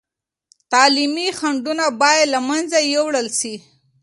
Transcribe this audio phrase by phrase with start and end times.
[0.71, 3.55] تعلیمي خنډونه باید له منځه یوړل سي.